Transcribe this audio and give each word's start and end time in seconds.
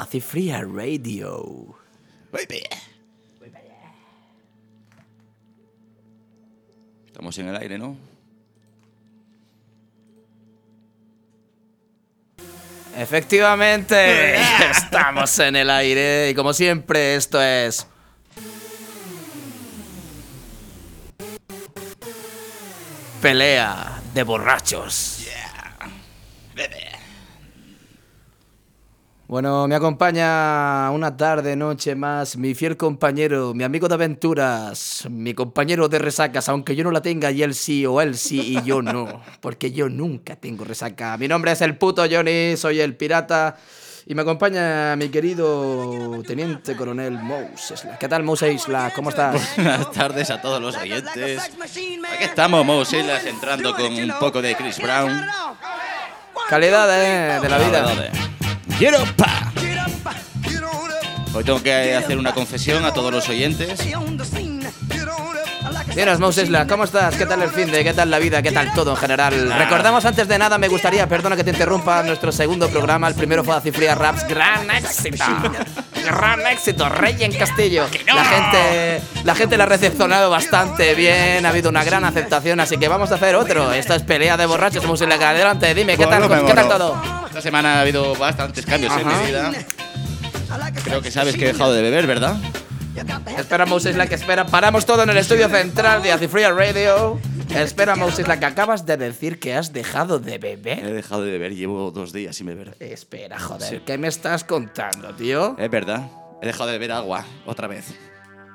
Acifria 0.00 0.62
Radio. 0.62 1.76
Estamos 7.06 7.36
en 7.38 7.48
el 7.48 7.56
aire, 7.56 7.78
¿no? 7.78 7.98
Efectivamente, 12.96 14.36
estamos 14.70 15.38
en 15.38 15.56
el 15.56 15.68
aire 15.68 16.30
y 16.30 16.34
como 16.34 16.54
siempre 16.54 17.16
esto 17.16 17.40
es... 17.42 17.86
Pelea 23.20 24.00
de 24.14 24.22
borrachos. 24.22 25.19
Bueno, 29.30 29.68
me 29.68 29.76
acompaña 29.76 30.90
una 30.90 31.16
tarde, 31.16 31.54
noche 31.54 31.94
más, 31.94 32.36
mi 32.36 32.52
fiel 32.52 32.76
compañero, 32.76 33.54
mi 33.54 33.62
amigo 33.62 33.86
de 33.86 33.94
aventuras, 33.94 35.06
mi 35.08 35.34
compañero 35.34 35.88
de 35.88 36.00
resacas, 36.00 36.48
aunque 36.48 36.74
yo 36.74 36.82
no 36.82 36.90
la 36.90 37.00
tenga 37.00 37.30
y 37.30 37.44
él 37.44 37.54
sí, 37.54 37.86
o 37.86 38.00
él 38.00 38.18
sí 38.18 38.58
y 38.58 38.62
yo 38.66 38.82
no, 38.82 39.22
porque 39.40 39.70
yo 39.70 39.88
nunca 39.88 40.34
tengo 40.34 40.64
resaca. 40.64 41.16
Mi 41.16 41.28
nombre 41.28 41.52
es 41.52 41.60
el 41.60 41.78
puto 41.78 42.04
Johnny, 42.10 42.56
soy 42.56 42.80
el 42.80 42.96
pirata, 42.96 43.56
y 44.04 44.16
me 44.16 44.22
acompaña 44.22 44.96
mi 44.96 45.10
querido 45.10 46.20
teniente 46.26 46.74
coronel 46.74 47.12
Moses. 47.12 47.86
¿Qué 48.00 48.08
tal, 48.08 48.28
Isla? 48.52 48.90
¿Cómo 48.96 49.10
estás? 49.10 49.40
Buenas 49.54 49.92
tardes 49.92 50.28
a 50.30 50.42
todos 50.42 50.60
los 50.60 50.76
oyentes. 50.76 51.40
Aquí 51.40 52.24
estamos, 52.24 52.66
Moses, 52.66 53.06
entrando 53.24 53.76
con 53.76 53.94
un 53.94 54.12
poco 54.18 54.42
de 54.42 54.56
Chris 54.56 54.80
Brown. 54.82 55.24
Calidad 56.48 56.88
eh, 56.90 57.40
de 57.40 57.48
la 57.48 57.58
vida. 57.58 58.29
Quiero 58.78 58.98
pa. 59.16 59.52
Hoy 61.32 61.44
tengo 61.44 61.62
que 61.62 61.94
hacer 61.94 62.18
una 62.18 62.32
confesión 62.32 62.84
a 62.84 62.92
todos 62.92 63.12
los 63.12 63.28
oyentes. 63.28 63.78
Buenas, 65.94 66.20
Mousesla, 66.20 66.66
¿cómo 66.66 66.84
estás? 66.84 67.16
¿Qué 67.16 67.26
tal 67.26 67.42
el 67.42 67.50
fin 67.50 67.70
de? 67.70 67.84
¿Qué 67.84 67.92
tal 67.92 68.10
la 68.10 68.18
vida? 68.18 68.42
¿Qué 68.42 68.52
tal 68.52 68.72
todo 68.74 68.92
en 68.92 68.96
general? 68.96 69.52
Recordamos 69.58 70.04
antes 70.04 70.26
de 70.28 70.38
nada, 70.38 70.56
me 70.56 70.68
gustaría, 70.68 71.06
perdona 71.08 71.36
que 71.36 71.44
te 71.44 71.50
interrumpa, 71.50 72.02
nuestro 72.02 72.32
segundo 72.32 72.68
programa. 72.68 73.08
El 73.08 73.14
primero 73.14 73.44
fue 73.44 73.56
a 73.56 73.60
Cifría 73.60 73.94
Raps. 73.94 74.26
¡Gran 74.26 74.70
éxito! 74.70 75.24
¡Gran 76.04 76.46
éxito! 76.46 76.88
Rey 76.88 77.16
en 77.20 77.32
Castillo. 77.32 77.86
La 78.06 78.24
gente, 78.24 79.02
la 79.24 79.34
gente 79.34 79.56
la 79.56 79.64
ha 79.64 79.66
recepcionado 79.66 80.30
bastante 80.30 80.94
bien, 80.94 81.44
ha 81.44 81.50
habido 81.50 81.70
una 81.70 81.84
gran 81.84 82.04
aceptación, 82.04 82.60
así 82.60 82.78
que 82.78 82.88
vamos 82.88 83.12
a 83.12 83.16
hacer 83.16 83.34
otro. 83.34 83.72
Esta 83.72 83.96
es 83.96 84.02
pelea 84.02 84.36
de 84.36 84.46
borrachos, 84.46 84.84
Mousesla. 84.86 85.14
Adelante, 85.14 85.74
dime, 85.74 85.96
¿qué 85.96 86.06
tal, 86.06 86.28
¿qué 86.46 86.54
tal 86.54 86.68
todo? 86.68 87.19
Esta 87.30 87.42
semana 87.42 87.76
ha 87.76 87.82
habido 87.82 88.16
bastantes 88.16 88.66
cambios 88.66 88.92
en 88.96 89.06
mi 89.06 89.14
vida. 89.26 89.52
Creo 90.82 91.00
que 91.00 91.12
sabes 91.12 91.36
que 91.36 91.44
he 91.44 91.52
dejado 91.52 91.72
de 91.72 91.80
beber, 91.80 92.08
¿verdad? 92.08 92.36
Espera, 93.38 93.66
Moses, 93.66 93.96
la 93.96 94.08
que 94.08 94.16
espera. 94.16 94.46
Paramos 94.46 94.84
todo 94.84 95.04
en 95.04 95.10
el 95.10 95.16
estudio 95.16 95.48
central 95.48 96.02
de 96.02 96.10
Acifria 96.10 96.50
Radio. 96.50 97.20
Espera, 97.54 97.94
Moses, 97.94 98.26
la 98.26 98.40
que 98.40 98.46
acabas 98.46 98.84
de 98.84 98.96
decir 98.96 99.38
que 99.38 99.54
has 99.54 99.72
dejado 99.72 100.18
de 100.18 100.38
beber. 100.38 100.80
He 100.80 100.92
dejado 100.92 101.22
de 101.22 101.30
beber, 101.30 101.54
llevo 101.54 101.92
dos 101.92 102.12
días 102.12 102.34
sin 102.34 102.48
beber. 102.48 102.74
Espera, 102.80 103.38
joder, 103.38 103.82
¿qué 103.82 103.96
me 103.96 104.08
estás 104.08 104.42
contando, 104.42 105.14
tío? 105.14 105.54
Es 105.56 105.70
verdad, 105.70 106.08
he 106.42 106.46
dejado 106.46 106.66
de 106.66 106.78
beber 106.78 106.90
agua, 106.90 107.24
otra 107.46 107.68
vez. 107.68 107.94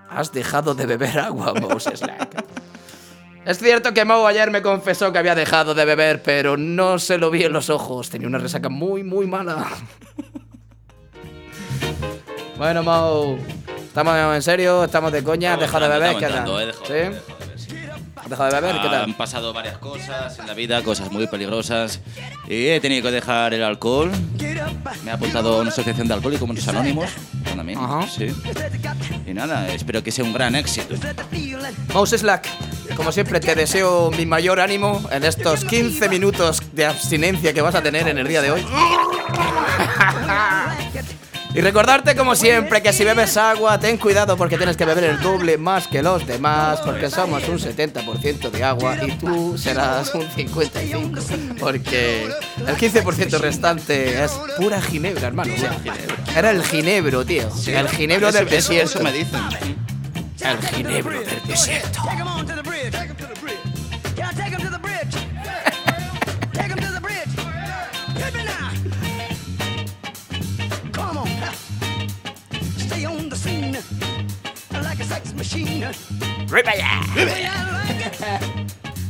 Has 0.09 0.33
dejado 0.33 0.75
de 0.75 0.85
beber 0.85 1.17
agua, 1.17 1.53
Moses 1.53 1.99
Slack. 1.99 2.44
Es 3.45 3.59
cierto 3.59 3.93
que 3.93 4.05
Mo 4.05 4.25
ayer 4.25 4.49
me 4.49 4.61
confesó 4.61 5.13
que 5.13 5.19
había 5.19 5.35
dejado 5.35 5.75
de 5.75 5.85
beber, 5.85 6.23
pero 6.23 6.57
no 6.57 6.97
se 6.97 7.17
lo 7.17 7.29
vi 7.29 7.43
en 7.43 7.53
los 7.53 7.69
ojos. 7.69 8.09
Tenía 8.09 8.27
una 8.27 8.39
resaca 8.39 8.69
muy, 8.69 9.03
muy 9.03 9.27
mala. 9.27 9.67
bueno, 12.57 12.81
Mo, 12.81 13.37
¿Estamos 13.95 14.36
en 14.36 14.42
serio? 14.42 14.83
¿Estamos 14.83 15.09
de 15.14 15.23
coña? 15.23 15.53
¿Has 15.53 15.59
dejado 15.61 15.87
de 15.87 15.97
beber? 15.97 16.17
¿Qué 16.17 16.27
tal? 16.27 16.73
¿Sí? 16.86 17.73
¿Has 18.17 18.30
dejado 18.30 18.49
de 18.49 18.59
beber? 18.59 18.81
¿Qué 18.81 18.89
tal? 18.89 19.03
Han 19.03 19.14
pasado 19.14 19.53
varias 19.53 19.77
cosas 19.77 20.37
en 20.37 20.47
la 20.47 20.53
vida, 20.53 20.83
cosas 20.83 21.09
muy 21.14 21.27
peligrosas. 21.27 22.02
Y 22.45 22.67
he 22.67 22.81
tenido 22.81 23.03
que 23.03 23.11
dejar 23.11 23.53
el 23.53 23.64
alcohol. 23.64 24.11
Me 25.05 25.11
ha 25.11 25.14
apuntado 25.14 25.59
a 25.59 25.61
una 25.61 25.70
asociación 25.70 26.09
de 26.09 26.14
alcohólicos 26.14 26.67
anónimos. 26.67 27.09
También. 27.55 27.80
Ajá. 27.80 28.08
Sí. 28.08 28.27
Y 29.26 29.33
nada, 29.33 29.67
espero 29.73 30.04
que 30.04 30.11
sea 30.11 30.23
un 30.23 30.33
gran 30.33 30.55
éxito. 30.55 30.95
Moses 31.93 32.21
Slack, 32.21 32.48
como 32.95 33.11
siempre 33.11 33.39
te 33.39 33.55
deseo 33.55 34.11
mi 34.11 34.26
mayor 34.26 34.60
ánimo 34.60 35.02
en 35.11 35.23
estos 35.23 35.65
15 35.65 36.10
minutos 36.10 36.61
de 36.73 36.86
abstinencia 36.86 37.54
que 37.54 37.61
vas 37.61 37.76
a 37.76 37.82
tener 37.82 38.08
en 38.08 38.17
el 38.17 38.27
día 38.27 38.42
de 38.42 38.52
hoy. 38.52 38.65
Y 41.55 41.61
recordarte 41.61 42.17
como 42.17 42.36
siempre 42.36 42.82
que 42.82 42.92
si 42.92 43.05
bebes 43.05 43.38
agua, 43.38 43.80
ten 43.80 43.95
cuidado 43.98 44.36
porque 44.36 44.58
tienes 44.58 44.76
que 44.76 44.83
beber 44.83 45.05
el 45.05 45.21
doble 45.21 45.58
más 45.58 45.88
que 45.88 46.04
los 46.04 46.27
demás, 46.27 46.82
porque 46.82 47.10
somos 47.10 47.48
un 47.48 47.60
70% 47.60 48.49
de 48.49 48.64
agua 48.64 48.98
y 49.02 49.11
tú 49.14 49.58
serás 49.58 50.14
un 50.14 50.23
55%, 50.23 51.58
porque 51.58 52.26
el 52.26 52.76
15% 52.76 53.39
restante 53.39 54.21
es 54.21 54.32
pura 54.58 54.82
ginebra, 54.82 55.27
hermano. 55.27 55.54
Era 56.36 56.52
el 56.52 56.61
ginebro, 56.61 57.26
tío. 57.26 57.48
El 57.67 57.88
ginebro 57.88 58.33
del 58.33 58.49
desierto. 58.49 58.99
Eso 58.99 58.99
me 59.02 59.14
dicen. 59.14 59.39
El 60.42 60.58
ginebro 60.67 61.21
del 61.21 61.42
desierto. 61.48 62.02
¡Ripaya! 76.48 77.02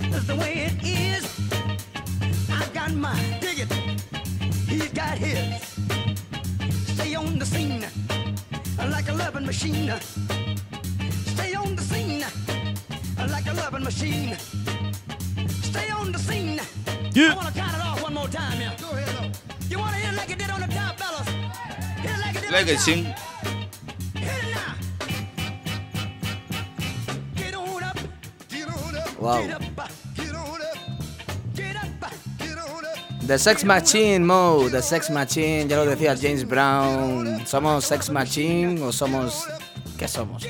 That's 0.09 0.27
the 0.27 0.35
way 0.35 0.67
it 0.67 0.83
is. 0.83 1.25
I 2.49 2.65
got 2.73 2.93
my 2.93 3.15
dig 3.41 3.59
it. 3.59 3.71
He's 4.67 4.89
got 4.93 5.17
his. 5.17 5.61
Stay 6.93 7.15
on 7.15 7.37
the 7.37 7.45
scene 7.45 7.85
like 8.89 9.09
a 9.09 9.13
loving 9.13 9.45
machine. 9.45 9.91
Stay 11.25 11.53
on 11.55 11.75
the 11.75 11.81
scene 11.81 12.23
like 13.29 13.47
a 13.47 13.53
loving 13.53 13.83
machine. 13.83 14.37
Stay 15.61 15.89
on 15.89 16.11
the 16.11 16.19
scene. 16.19 16.61
Yeah. 17.13 17.33
I 17.33 17.35
wanna 17.35 17.51
count 17.51 17.75
it 17.75 17.81
off 17.81 18.01
one 18.01 18.13
more 18.13 18.27
time 18.27 18.59
now. 18.59 18.75
Go 18.79 18.91
ahead. 18.91 19.37
You 19.69 19.79
wanna 19.79 19.97
hit 19.97 20.13
it 20.13 20.17
like 20.17 20.29
it 20.29 20.37
did 20.37 20.49
on 20.49 20.61
the 20.61 20.67
top, 20.67 20.97
fellas? 20.97 21.27
Hit 21.27 22.11
it 22.11 22.19
like 22.21 22.35
it 22.35 22.41
did 22.41 22.51
Like 22.51 22.61
on 22.61 23.03
the 23.03 23.03
top. 23.13 23.24
Up. 29.27 29.41
The 33.27 33.39
Sex 33.39 33.65
Machine, 33.65 34.23
Mo, 34.23 34.67
The 34.69 34.83
Sex 34.83 35.09
Machine, 35.09 35.67
ya 35.67 35.77
lo 35.77 35.85
decía 35.85 36.15
James 36.15 36.47
Brown. 36.47 37.45
¿Somos 37.47 37.85
Sex 37.85 38.11
Machine 38.11 38.79
o 38.83 38.91
somos... 38.91 39.45
¿Qué 39.97 40.07
somos? 40.07 40.45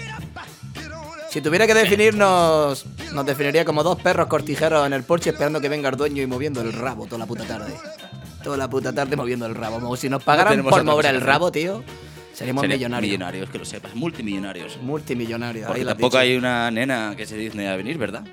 Si 1.30 1.40
tuviera 1.40 1.68
que 1.68 1.74
definirnos, 1.74 2.86
nos 3.14 3.26
definiría 3.26 3.64
como 3.64 3.82
dos 3.82 4.02
perros 4.02 4.28
cortijeros 4.28 4.86
en 4.86 4.92
el 4.92 5.04
porche 5.04 5.30
esperando 5.30 5.62
que 5.62 5.70
venga 5.70 5.88
el 5.88 5.96
dueño 5.96 6.22
y 6.22 6.28
moviendo 6.28 6.62
el 6.62 6.74
rabo 6.74 7.06
toda 7.06 7.20
la 7.20 7.26
puta 7.26 7.46
tarde. 7.46 7.74
Toda 8.44 8.58
la 8.58 8.70
puta 8.70 8.92
tarde 8.94 9.16
moviendo 9.16 9.46
el 9.46 9.56
rabo. 9.56 9.80
Mo. 9.80 9.96
Si 9.96 10.10
nos 10.10 10.24
pagaran 10.24 10.62
por 10.64 10.84
mover 10.84 11.06
el 11.08 11.22
rabo, 11.22 11.52
tío, 11.52 11.82
seríamos 12.34 12.62
Seré 12.62 12.76
millonarios. 12.76 13.10
Millonarios, 13.10 13.50
que 13.50 13.58
lo 13.58 13.66
sepas. 13.66 13.96
Multimillonarios. 13.96 14.78
Multimillonarios. 14.82 15.68
Porque 15.68 15.82
ahí 15.82 15.88
tampoco 15.88 16.18
hay 16.18 16.36
una 16.36 16.70
nena 16.72 17.14
que 17.16 17.26
se 17.26 17.38
digne 17.38 17.70
a 17.70 17.76
venir, 17.76 17.98
¿verdad? 17.98 18.24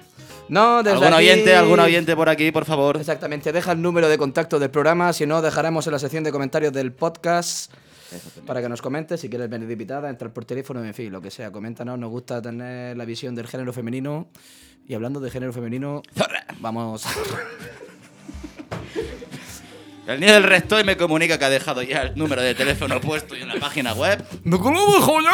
No, 0.53 0.83
desde 0.83 0.99
¿Algún 0.99 1.15
aquí- 1.15 1.25
oyente, 1.31 1.55
algún 1.57 1.81
oyente 1.81 2.15
por 2.15 2.29
aquí, 2.29 2.53
por 2.53 2.67
favor? 2.67 2.99
Exactamente, 2.99 3.53
deja 3.53 3.73
el 3.73 3.81
número 3.81 4.07
de 4.07 4.19
contacto 4.19 4.59
del 4.59 4.69
programa, 4.71 5.11
si 5.15 5.25
no, 5.25 5.41
dejaremos 5.41 5.87
en 5.87 5.93
la 5.95 5.99
sección 5.99 6.25
de 6.25 6.31
comentarios 6.31 6.75
del 6.75 6.93
podcast 6.93 7.73
para 8.47 8.61
que 8.61 8.69
nos 8.69 8.83
comentes, 8.83 9.19
si 9.19 9.31
quieres 9.31 9.49
venir 9.49 9.71
invitada, 9.71 10.11
entrar 10.11 10.31
por 10.31 10.45
teléfono, 10.45 10.85
en 10.85 10.93
fin, 10.93 11.11
lo 11.11 11.23
que 11.23 11.31
sea, 11.31 11.51
coméntanos, 11.51 11.99
nos 11.99 12.11
gusta 12.11 12.43
tener 12.43 12.95
la 12.99 13.07
visión 13.07 13.35
del 13.35 13.47
género 13.49 13.73
femenino. 13.73 14.29
Y 14.87 14.93
hablando 14.93 15.21
de 15.21 15.31
género 15.31 15.55
femenino, 15.55 16.03
vamos... 16.61 17.05
El 20.07 20.19
niño 20.21 20.33
del 20.35 20.43
resto 20.43 20.79
y 20.81 20.85
me 20.85 20.97
comunica 20.97 21.39
que 21.39 21.45
ha 21.45 21.49
dejado 21.49 21.81
ya 21.83 22.03
el 22.03 22.17
número 22.19 22.43
de 22.43 22.57
teléfono 22.57 23.01
puesto 23.01 23.37
en 23.37 23.47
la 23.47 23.55
página 23.55 23.95
web. 23.95 24.23
¡No 24.43 24.59
lo 24.59 24.93
dejo 24.93 25.21
ya! 25.23 25.31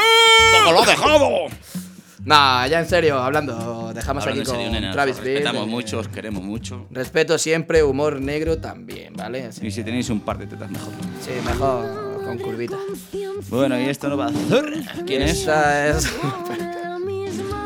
¡Cómo 0.59 0.73
lo 0.73 0.82
ha 0.82 0.87
dejado! 0.87 1.29
Nah, 2.28 2.66
ya 2.66 2.80
en 2.80 2.86
serio, 2.86 3.19
hablando, 3.22 3.90
dejamos 3.94 4.22
Hablando 4.25 4.42
aquí 4.42 4.50
con 4.50 4.60
serio, 4.60 4.70
nena, 4.70 4.92
Travis 4.92 5.16
Bitt, 5.16 5.25
respetamos 5.28 5.62
eh, 5.66 5.70
mucho, 5.70 5.98
os 6.00 6.08
queremos 6.08 6.42
mucho. 6.42 6.86
Respeto 6.90 7.38
siempre, 7.38 7.82
humor 7.82 8.20
negro 8.20 8.58
también, 8.58 9.14
¿vale? 9.14 9.48
Y 9.62 9.70
si 9.70 9.82
tenéis 9.82 10.10
un 10.10 10.20
par 10.20 10.36
de 10.36 10.46
tetas, 10.46 10.70
mejor. 10.70 10.92
sí, 11.22 11.30
mejor 11.42 12.19
con 12.26 12.36
curvita. 12.36 12.76
Bueno, 13.48 13.80
y 13.80 13.84
esto 13.84 14.10
no 14.10 14.19
va 14.19 14.26
a... 14.26 14.30
Zorra. 14.32 14.76
¿Quién 15.06 15.22
es? 15.22 15.40
Esa 15.40 15.88
es... 15.88 16.12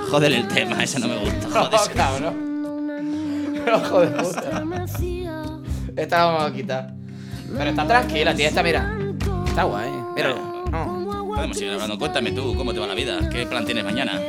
Joder 0.08 0.32
el 0.32 0.46
tema, 0.46 0.80
ese 0.84 1.00
no 1.00 1.08
me 1.08 1.16
gusta. 1.16 1.48
Joder, 1.50 1.74
ese- 1.74 1.92
cabrón. 1.94 2.52
Ojo 3.74 4.00
de 4.02 4.06
puta. 4.08 4.62
Esta 5.96 6.18
la 6.18 6.24
vamos 6.26 6.42
a 6.50 6.54
quitar. 6.54 6.94
Pero 7.56 7.70
está 7.70 7.84
tranquila, 7.84 8.32
tía. 8.32 8.46
Esta, 8.46 8.62
mira. 8.62 8.96
Está 9.44 9.64
guay. 9.64 9.90
No. 9.90 10.52
Podemos 11.34 11.56
seguir 11.56 11.72
hablando. 11.72 11.98
Cuéntame 11.98 12.30
tú, 12.30 12.54
¿cómo 12.54 12.72
te 12.72 12.78
va 12.78 12.86
la 12.86 12.94
vida? 12.94 13.28
¿Qué 13.28 13.46
plan 13.46 13.64
tienes 13.64 13.84
mañana? 13.84 14.20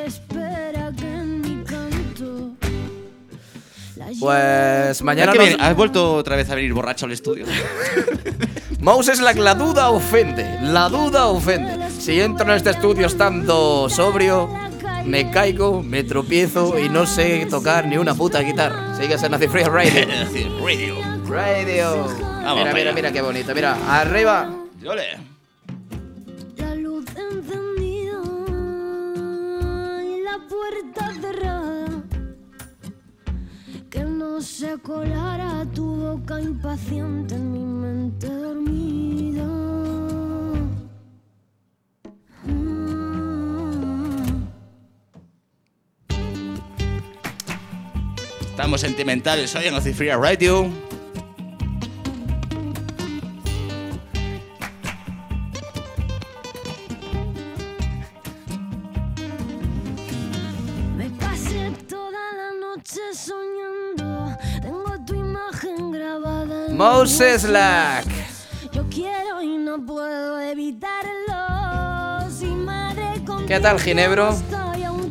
Pues 4.24 5.04
mañana 5.04 5.34
¿Qué 5.34 5.52
nos-? 5.52 5.60
¿Has 5.60 5.76
vuelto 5.76 6.14
otra 6.16 6.38
vez 6.38 6.50
a 6.50 6.56
venir 6.56 6.74
borracho 6.74 7.06
al 7.06 7.12
estudio? 7.12 7.46
Moses 8.80 9.20
la, 9.20 9.34
la 9.34 9.54
duda 9.56 9.90
ofende, 9.90 10.60
la 10.62 10.88
duda 10.88 11.28
ofende. 11.28 11.90
Si 11.92 12.20
entro 12.22 12.46
en 12.50 12.56
este 12.56 12.70
estudio 12.70 13.08
estando 13.08 13.90
sobrio, 13.90 14.50
me 15.06 15.30
caigo, 15.30 15.82
me 15.84 16.04
tropiezo 16.04 16.80
y 16.80 16.88
no 16.90 17.06
sé 17.06 17.46
tocar 17.50 17.86
ni 17.86 17.98
una 17.98 18.16
puta 18.16 18.40
guitarra. 18.42 18.96
Sigues 18.98 19.22
en 19.24 19.32
Nazi 19.32 19.48
Free 19.48 19.64
Radio. 19.64 19.92
Radio. 20.62 20.96
Radio. 21.28 22.08
Vamos 22.44 22.60
mira, 22.60 22.74
mira, 22.74 22.80
allá. 22.90 22.94
mira 22.94 23.12
qué 23.12 23.22
bonito. 23.22 23.54
Mira, 23.56 23.78
arriba. 24.02 24.50
Ole. 24.86 25.18
La 26.58 26.76
luz 26.76 27.06
encendida 27.10 28.22
y 30.04 30.22
la 30.24 30.38
puerta 30.50 31.03
se 34.44 34.78
colara 34.80 35.66
tu 35.74 35.86
boca 35.86 36.40
impaciente 36.40 37.36
en 37.36 37.52
mi 37.52 37.60
mente 37.60 38.28
dormida. 38.28 39.48
Estamos 48.42 48.82
sentimentales 48.82 49.56
hoy 49.56 49.68
en 49.68 49.76
Ocifria 49.76 50.18
Radio. 50.18 50.93
Moses 66.74 67.44
la 67.44 68.02
Lack. 68.04 68.08
Yo 68.72 68.84
quiero 68.90 69.42
y 69.42 69.58
no 69.58 69.86
puedo 69.86 70.40
evitarlo. 70.40 72.30
Si 72.38 72.46
madre 72.48 73.04
con 73.26 73.46
¿Qué 73.46 73.60
tal, 73.60 73.80
Ginebro? 73.80 74.36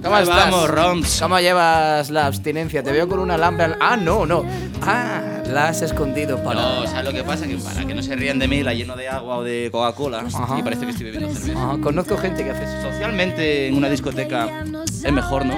¿Cómo 0.02 0.18
estás? 0.18 0.26
vamos, 0.50 0.68
Roms. 0.68 1.20
¿Cómo 1.20 1.38
llevas 1.38 2.10
la 2.10 2.26
abstinencia? 2.26 2.82
Te 2.82 2.90
veo 2.90 3.08
con 3.08 3.20
una 3.20 3.34
alambre. 3.34 3.64
al- 3.66 3.76
Ah, 3.80 3.96
no, 3.96 4.26
no. 4.26 4.44
Ah, 4.84 5.20
la 5.46 5.68
has 5.68 5.80
escondido 5.82 6.42
para. 6.42 6.60
No, 6.60 6.86
¿sabes 6.88 7.04
lo 7.04 7.12
que 7.12 7.22
pasa? 7.22 7.46
Que 7.46 7.56
para 7.56 7.84
que 7.86 7.94
no 7.94 8.02
se 8.02 8.16
rían 8.16 8.40
de 8.40 8.48
mí, 8.48 8.64
la 8.64 8.74
lleno 8.74 8.96
de 8.96 9.08
agua 9.08 9.36
o 9.36 9.44
de 9.44 9.68
Coca-Cola 9.70 10.24
y 10.58 10.62
parece 10.62 10.84
que 10.84 10.90
estoy 10.90 11.06
bebiendo 11.06 11.32
cerveza. 11.32 11.62
Ajá, 11.62 11.78
conozco 11.80 12.16
gente 12.18 12.42
que 12.42 12.50
hace 12.50 12.64
eso. 12.64 12.90
Socialmente, 12.90 13.68
en 13.68 13.76
una 13.76 13.88
discoteca 13.88 14.64
es 15.04 15.12
mejor, 15.12 15.46
¿no? 15.46 15.54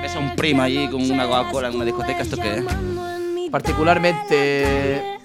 Ves 0.00 0.14
a 0.14 0.20
un 0.20 0.36
primo 0.36 0.62
allí 0.62 0.88
con 0.88 1.02
una 1.10 1.26
Coca-Cola 1.26 1.68
en 1.68 1.74
una 1.74 1.84
discoteca, 1.84 2.22
¿esto 2.22 2.36
qué 2.36 2.58
es? 2.58 2.64
Particularmente. 3.50 5.17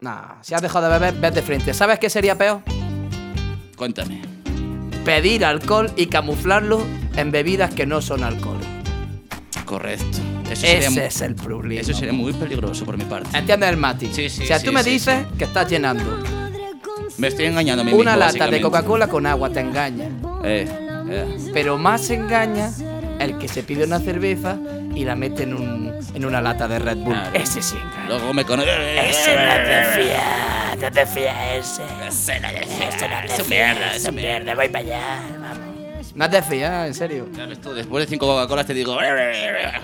Nah, 0.00 0.40
si 0.40 0.54
has 0.54 0.62
dejado 0.62 0.86
de 0.86 0.98
beber, 0.98 1.14
ves 1.20 1.34
de 1.34 1.42
frente. 1.42 1.74
¿Sabes 1.74 1.98
qué 1.98 2.08
sería 2.08 2.36
peor? 2.36 2.62
Cuéntame. 3.76 4.22
Pedir 5.04 5.44
alcohol 5.44 5.90
y 5.96 6.06
camuflarlo 6.06 6.82
en 7.16 7.30
bebidas 7.30 7.74
que 7.74 7.86
no 7.86 8.00
son 8.00 8.24
alcohol. 8.24 8.58
Correcto. 9.66 10.18
Eso 10.50 10.66
Ese 10.66 11.06
es 11.06 11.20
el 11.20 11.36
problema. 11.36 11.80
eso 11.80 11.92
sería 11.94 12.12
muy 12.12 12.32
peligroso 12.32 12.84
por 12.84 12.96
mi 12.98 13.04
parte. 13.04 13.38
¿Entiendes 13.38 13.68
el 13.70 13.76
Mati? 13.76 14.10
Sí, 14.12 14.28
sí, 14.28 14.42
O 14.42 14.46
sea, 14.46 14.58
sí, 14.58 14.66
tú 14.66 14.72
me 14.72 14.82
dices 14.82 15.24
que 15.38 15.44
estás 15.44 15.70
llenando 15.70 16.02
Me 17.18 17.28
estoy 17.28 17.44
engañando 17.44 17.82
a 17.82 17.84
mí 17.84 17.92
una 17.92 18.16
mismo, 18.16 18.26
lata 18.32 18.50
de. 18.50 18.60
Coca-Cola 18.60 19.06
con 19.06 19.26
agua, 19.26 19.50
te 19.50 19.60
engaña. 19.60 20.08
Eh, 20.42 20.66
eh. 21.08 21.38
Pero 21.52 21.78
más 21.78 22.10
engaña 22.10 22.72
el 23.20 23.38
que 23.38 23.46
se 23.46 23.62
pide 23.62 23.84
una 23.84 24.00
cerveza 24.00 24.58
y 24.94 25.04
la 25.04 25.14
mete 25.14 25.44
en, 25.44 25.54
un, 25.54 25.79
en 26.14 26.24
una 26.24 26.40
lata 26.40 26.66
de 26.68 26.78
Red 26.78 26.98
Bull. 26.98 27.14
Claro. 27.14 27.30
Ese 27.38 27.62
sí 27.62 27.76
engaña. 27.76 28.06
Luego 28.08 28.32
me 28.34 28.44
conoce. 28.44 29.10
Ese 29.10 29.34
no 29.36 29.52
te 29.64 29.84
fía, 30.02 30.76
no 30.80 30.90
te 30.92 31.06
fía 31.06 31.56
ese. 31.56 31.82
Ese 32.08 32.40
no 32.40 32.48
te 32.48 32.64
fía, 32.66 32.88
Ese 32.88 33.08
no 33.08 33.26
te 33.36 33.42
fía, 33.44 33.74
mierda, 33.74 33.94
es 33.94 34.04
un 34.08 34.14
mierda. 34.14 34.54
voy 34.54 34.68
para 34.68 34.78
allá, 34.84 35.20
vamos. 35.40 36.14
No 36.14 36.28
te 36.28 36.42
fías, 36.42 36.86
en 36.88 36.94
serio. 36.94 37.28
Ya 37.32 37.46
ves 37.46 37.60
tú, 37.60 37.72
después 37.72 38.04
de 38.04 38.10
cinco 38.10 38.26
Coca-Colas 38.26 38.66
te 38.66 38.74
digo. 38.74 38.98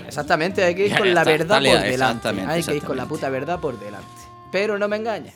Exactamente, 0.07 0.65
hay 0.65 0.75
que 0.75 0.87
ir 0.87 0.97
con 0.97 1.15
la 1.15 1.23
verdad 1.25 1.57
por 1.59 1.63
delante. 1.63 1.93
exactamente, 1.95 2.53
Hay 2.53 2.63
que 2.63 2.77
ir 2.77 2.83
con 2.83 2.97
la 2.97 3.07
puta 3.07 3.29
verdad 3.29 3.61
por 3.61 3.79
delante. 3.79 4.07
Pero 4.51 4.79
no 4.79 4.89
me 4.89 4.97
engañes. 4.97 5.35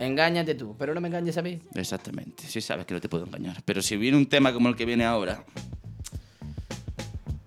Engáñate 0.00 0.54
tú, 0.56 0.74
pero 0.76 0.94
no 0.94 1.00
me 1.00 1.08
engañes 1.08 1.36
a 1.38 1.42
mí. 1.42 1.60
Exactamente, 1.74 2.44
sí 2.48 2.60
sabes 2.60 2.86
que 2.86 2.94
no 2.94 3.00
te 3.00 3.08
puedo 3.08 3.24
engañar. 3.26 3.58
Pero 3.64 3.82
si 3.82 3.96
viene 3.96 4.16
un 4.16 4.26
tema 4.26 4.52
como 4.52 4.68
el 4.68 4.74
que 4.74 4.84
viene 4.84 5.04
ahora, 5.04 5.44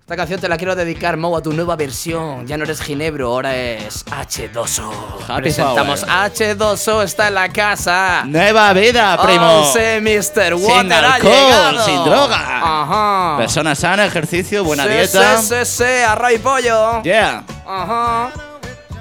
Esta 0.06 0.18
canción 0.18 0.40
te 0.40 0.48
la 0.48 0.56
quiero 0.56 0.76
dedicar, 0.76 1.18
Mo, 1.18 1.36
a 1.36 1.42
tu 1.42 1.52
nueva 1.52 1.76
versión. 1.76 2.46
Ya 2.46 2.58
no 2.58 2.64
eres 2.64 2.80
Ginebro, 2.80 3.26
ahora 3.26 3.56
es 3.56 4.06
H2O. 4.06 4.92
Happy 5.28 5.42
Presentamos 5.42 6.02
Flower. 6.02 6.32
H2O, 6.32 7.04
está 7.04 7.30
en 7.30 7.34
la 7.34 7.50
casa. 7.50 8.22
¡Nueva 8.28 8.72
vida, 8.74 9.20
primo! 9.20 9.62
Oh, 9.62 9.74
sí, 9.74 9.80
Mr. 10.02 10.54
Water 10.54 10.82
Sin 10.84 10.92
alcohol, 10.92 11.82
sin 11.84 12.04
droga. 12.04 12.38
Ajá. 12.38 13.38
Persona 13.40 13.74
sana, 13.74 14.06
ejercicio, 14.06 14.64
buena 14.64 14.84
sí, 14.84 14.90
dieta. 14.90 15.38
Sí, 15.40 15.48
sí, 15.48 15.66
sí, 15.66 16.04
arroz 16.08 16.34
y 16.34 16.38
pollo. 16.38 17.02
Yeah. 17.02 17.44
Ajá. 17.66 18.30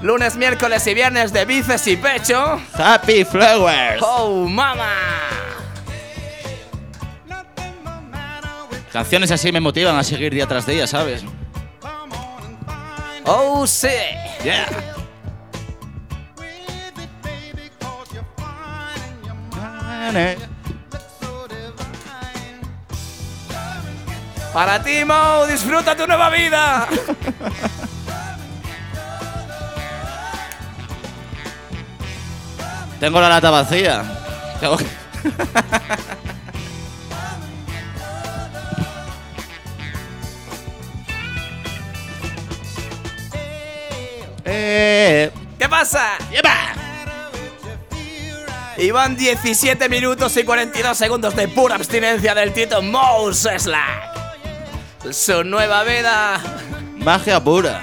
Lunes, 0.01 0.37
miércoles 0.37 0.87
y 0.87 0.95
viernes 0.95 1.35
de 1.35 1.45
bíceps 1.45 1.87
y 1.87 1.99
pecho. 1.99 2.59
Happy 2.79 3.27
Flowers. 3.27 4.01
Oh, 4.01 4.47
mama. 4.49 4.89
Canciones 8.94 9.32
así 9.32 9.50
me 9.50 9.58
motivan 9.58 9.96
a 9.96 10.05
seguir 10.05 10.32
día 10.32 10.46
tras 10.46 10.67
día, 10.67 10.87
¿sabes? 10.87 11.25
Oh, 13.25 13.67
sí. 13.67 13.88
Yeah. 14.44 14.69
Para 24.52 24.81
ti, 24.81 25.05
Mo, 25.05 25.44
disfruta 25.49 25.96
tu 25.96 26.06
nueva 26.06 26.31
vida. 26.31 26.87
Tengo 33.01 33.20
la 33.20 33.29
lata 33.29 33.51
vacía. 33.51 34.05
Tengo 34.60 34.77
que- 34.79 34.86
pasa? 45.74 46.19
¡Lleva! 46.31 46.72
Y 48.76 48.93
van 48.93 49.16
17 49.16 49.88
minutos 49.88 50.36
y 50.36 50.44
42 50.44 50.96
segundos 50.96 51.34
de 51.34 51.48
pura 51.48 51.74
abstinencia 51.74 52.32
del 52.32 52.52
Tito 52.52 52.81
Moses 52.81 53.62
Slack. 53.62 54.14
Su 55.10 55.43
nueva 55.43 55.82
vida. 55.82 56.40
Magia 56.96 57.43
pura. 57.43 57.81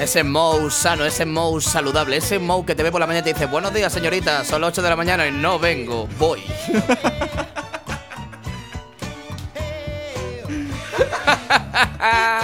Ese 0.00 0.24
Moe 0.24 0.68
sano, 0.72 1.04
ese 1.04 1.24
Moe 1.24 1.60
saludable, 1.60 2.16
ese 2.16 2.40
Moe 2.40 2.66
que 2.66 2.74
te 2.74 2.82
ve 2.82 2.90
por 2.90 3.00
la 3.00 3.06
mañana 3.06 3.20
y 3.20 3.32
te 3.32 3.38
dice 3.38 3.46
Buenos 3.46 3.72
días 3.72 3.92
señorita, 3.92 4.44
son 4.44 4.60
las 4.60 4.70
8 4.70 4.82
de 4.82 4.90
la 4.90 4.96
mañana 4.96 5.24
y 5.28 5.30
no 5.30 5.60
vengo, 5.60 6.08
voy. 6.18 6.42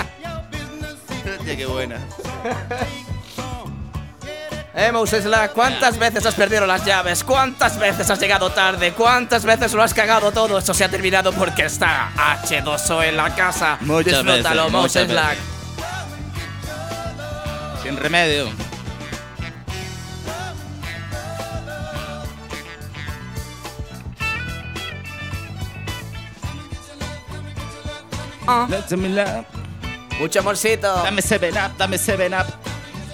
Qué 1.56 1.66
buena. 1.66 1.98
Eh, 4.72 4.92
Moses 4.92 5.26
¿cuántas 5.52 5.98
veces 5.98 6.24
has 6.24 6.34
perdido 6.34 6.64
las 6.64 6.84
llaves? 6.84 7.24
¿Cuántas 7.24 7.76
veces 7.78 8.08
has 8.08 8.20
llegado 8.20 8.50
tarde? 8.50 8.92
¿Cuántas 8.92 9.44
veces 9.44 9.74
lo 9.74 9.82
has 9.82 9.92
cagado 9.92 10.30
todo? 10.30 10.58
Esto 10.58 10.72
se 10.72 10.84
ha 10.84 10.88
terminado 10.88 11.32
porque 11.32 11.64
está 11.64 12.10
H2O 12.16 13.02
en 13.02 13.16
la 13.16 13.34
casa. 13.34 13.78
Muchas 13.80 14.24
Disfrútalo, 14.24 14.62
veces, 14.62 14.72
Moses 14.72 15.08
muchas 15.08 15.10
Slack. 15.10 15.38
Sin 17.82 17.96
remedio. 17.96 18.48
Ah. 28.46 28.68
Mucho 30.20 30.40
amorcito. 30.40 31.02
Dame 31.02 31.22
7 31.22 31.50
up, 31.50 31.76
dame 31.78 31.98
7 31.98 32.28
up. 32.36 32.46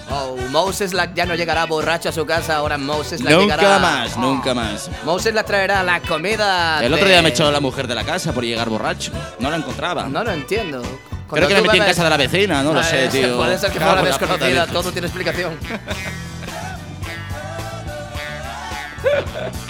Oh, 0.09 0.37
Moses 0.51 0.93
ya 1.15 1.25
no 1.25 1.35
llegará 1.35 1.65
borracho 1.65 2.07
a 2.09 2.11
su 2.13 2.25
casa, 2.25 2.55
ahora 2.57 2.77
Moses 2.77 3.19
Slack 3.19 3.33
Nunca 3.33 3.57
llegará. 3.57 3.79
más, 3.79 4.11
Oh. 4.15 4.19
nunca 4.21 4.53
más. 4.53 4.89
Moses 5.03 5.31
Slack 5.33 5.45
traerá 5.47 5.83
la 5.83 5.99
comida. 6.01 6.81
El 6.83 6.93
otro 6.93 7.07
día 7.07 7.21
me 7.21 7.29
echó 7.29 7.51
la 7.51 7.59
mujer 7.59 7.87
de 7.87 7.95
la 7.95 8.03
casa 8.05 8.31
por 8.31 8.43
llegar 8.45 8.69
borracho. 8.69 9.11
No 9.39 9.49
la 9.49 9.57
encontraba. 9.57 10.03
No 10.07 10.23
lo 10.23 10.31
entiendo. 10.31 10.81
Creo 11.29 11.47
que 11.49 11.55
tú 11.55 11.61
metí 11.63 11.77
en 11.77 11.83
bebes- 11.83 11.87
casa 11.89 12.03
de 12.05 12.09
la 12.09 12.17
vecina, 12.17 12.63
no 12.63 12.71
lo 12.73 12.79
Ah, 12.79 12.83
sé, 12.83 13.05
eh, 13.05 13.09
tío. 13.09 13.35
Puede 13.35 13.57
ser 13.57 13.69
que 13.71 13.79
Cago 13.79 13.91
fuera 13.91 14.01
en 14.01 14.07
la 14.09 14.13
puta 14.17 14.27
desconocida, 14.27 14.67
todo 14.67 14.91
tiene 14.93 15.07
explicación. 15.07 15.57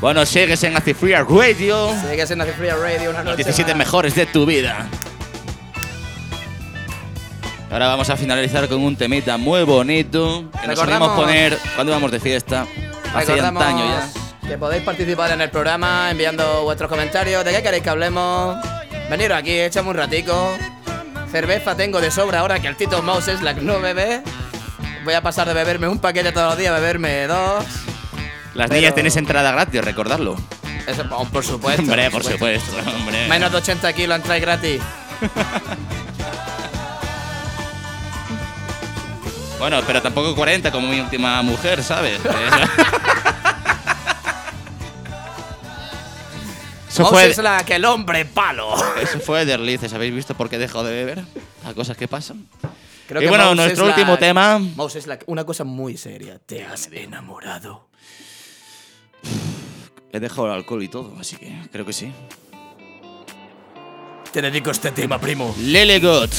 Bueno, 0.00 0.26
sigues 0.26 0.62
en 0.62 0.76
Acid 0.76 0.94
Free 0.94 1.14
Radio. 1.14 1.90
Sigues 2.08 2.30
en 2.30 2.40
Acid 2.40 2.52
Free 2.52 2.70
Radio 2.70 3.10
una 3.10 3.20
Los 3.20 3.32
noche 3.32 3.44
17 3.44 3.70
más. 3.72 3.78
mejores 3.78 4.14
de 4.14 4.26
tu 4.26 4.44
vida. 4.44 4.86
Ahora 7.70 7.88
vamos 7.88 8.08
a 8.10 8.16
finalizar 8.16 8.68
con 8.68 8.82
un 8.82 8.96
temita 8.96 9.36
muy 9.38 9.62
bonito 9.64 10.50
que 10.60 10.68
nos 10.68 10.78
poner 10.78 11.58
cuando 11.74 11.92
íbamos 11.92 12.10
de 12.12 12.20
fiesta. 12.20 12.66
Hace 13.14 13.40
antaño 13.40 13.84
ya. 13.84 14.48
que 14.48 14.58
podéis 14.58 14.82
participar 14.82 15.32
en 15.32 15.40
el 15.40 15.50
programa 15.50 16.10
enviando 16.10 16.62
vuestros 16.62 16.90
comentarios. 16.90 17.44
¿De 17.44 17.52
qué 17.52 17.62
queréis 17.62 17.82
que 17.82 17.90
hablemos? 17.90 18.56
Veniros 19.10 19.38
aquí, 19.38 19.58
echamos 19.60 19.92
un 19.92 19.96
ratico. 19.96 20.56
Cerveza 21.32 21.74
tengo 21.76 22.00
de 22.00 22.10
sobra 22.10 22.40
ahora 22.40 22.60
que 22.60 22.68
el 22.68 22.76
Tito 22.76 23.02
Moses 23.02 23.42
la 23.42 23.54
no 23.54 23.80
bebe. 23.80 24.22
Voy 25.04 25.14
a 25.14 25.20
pasar 25.22 25.48
de 25.48 25.54
beberme 25.54 25.88
un 25.88 25.98
paquete 25.98 26.32
todos 26.32 26.50
los 26.50 26.58
días 26.58 26.72
a 26.72 26.76
beberme 26.76 27.26
dos. 27.26 27.64
Las 28.56 28.68
Pero- 28.68 28.80
niñas 28.80 28.94
tenéis 28.94 29.16
entrada 29.16 29.52
gratis, 29.52 29.84
recordarlo. 29.84 30.34
Eso, 30.86 31.04
oh, 31.10 31.24
por 31.26 31.44
supuesto. 31.44 31.82
hombre, 31.82 32.10
por 32.10 32.24
supuesto, 32.24 32.76
hombre. 32.96 33.28
Menos 33.28 33.50
de 33.52 33.58
80 33.58 33.92
kilos 33.92 34.16
entráis 34.16 34.42
gratis. 34.42 34.80
Bueno, 39.58 39.80
pero 39.86 40.02
tampoco 40.02 40.34
40 40.36 40.70
como 40.70 40.86
mi 40.88 41.00
última 41.00 41.40
mujer, 41.42 41.82
¿sabes? 41.82 42.20
Eso 46.90 47.06
fue, 47.06 47.22
Moses 47.28 47.38
la 47.44 47.64
que 47.64 47.74
el 47.76 47.84
hombre 47.84 48.24
palo. 48.24 48.74
eso 49.02 49.20
fue 49.20 49.44
de 49.44 49.52
Erlices. 49.52 49.92
¿Habéis 49.92 50.14
visto 50.14 50.34
por 50.34 50.48
qué 50.48 50.56
dejó 50.56 50.82
de 50.82 50.92
beber? 50.94 51.24
Las 51.62 51.74
cosas 51.74 51.94
que 51.96 52.08
pasan. 52.08 52.46
Creo 53.06 53.20
Y 53.20 53.24
que 53.24 53.28
bueno, 53.28 53.44
Moses 53.44 53.56
nuestro 53.56 53.84
la- 53.86 53.90
último 53.94 54.16
tema. 54.18 54.58
Moses 54.58 55.06
la 55.06 55.18
una 55.26 55.44
cosa 55.44 55.64
muy 55.64 55.98
seria. 55.98 56.38
Te 56.38 56.64
has 56.64 56.88
enamorado. 56.92 57.85
He 60.12 60.20
dejado 60.20 60.46
el 60.46 60.52
alcohol 60.52 60.82
y 60.82 60.88
todo, 60.88 61.14
así 61.20 61.36
que 61.36 61.54
creo 61.70 61.84
que 61.84 61.92
sí. 61.92 62.12
Te 64.32 64.42
dedico 64.42 64.70
este 64.70 64.92
tema, 64.92 65.18
primo. 65.18 65.54
Lily 65.58 65.98
Good. 66.00 66.30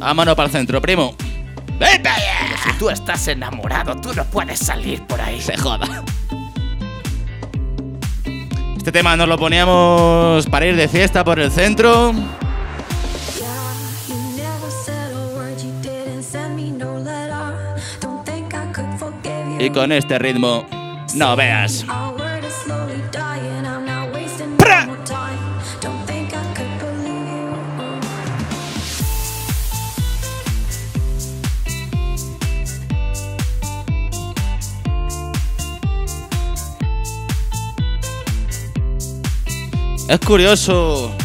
A 0.00 0.14
mano 0.14 0.34
para 0.34 0.46
el 0.46 0.52
centro, 0.52 0.80
primo. 0.80 1.14
¡Ven 1.78 2.02
para 2.02 2.16
allá! 2.16 2.56
Si 2.64 2.78
tú 2.78 2.90
estás 2.90 3.26
enamorado, 3.28 3.96
tú 4.00 4.12
no 4.14 4.24
puedes 4.24 4.58
salir 4.58 5.02
por 5.02 5.20
ahí. 5.20 5.40
Se 5.40 5.56
joda. 5.56 6.04
Este 8.76 8.90
tema 8.90 9.16
nos 9.16 9.28
lo 9.28 9.38
poníamos 9.38 10.46
para 10.46 10.66
ir 10.66 10.74
de 10.74 10.88
fiesta 10.88 11.24
por 11.24 11.38
el 11.38 11.52
centro. 11.52 12.12
Y 19.60 19.70
con 19.70 19.92
este 19.92 20.18
ritmo, 20.18 20.66
no 21.14 21.36
veas. 21.36 21.84
Pra. 24.58 24.88
Es 40.08 40.20
curioso, 40.20 41.16